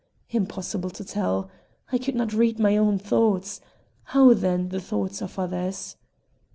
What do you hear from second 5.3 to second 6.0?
others!